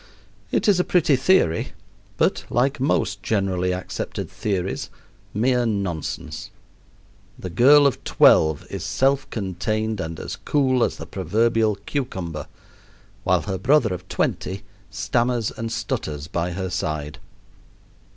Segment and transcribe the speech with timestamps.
[0.51, 1.73] It is a pretty theory,
[2.17, 4.89] but, like most generally accepted theories,
[5.31, 6.49] mere nonsense.
[7.37, 12.47] The girl of twelve is self contained and as cool as the proverbial cucumber,
[13.23, 17.19] while her brother of twenty stammers and stutters by her side.